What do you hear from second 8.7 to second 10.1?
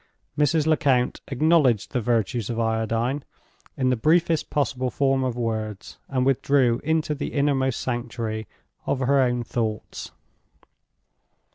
of her own thoughts.